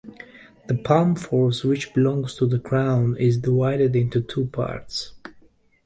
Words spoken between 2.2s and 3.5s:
to the crown is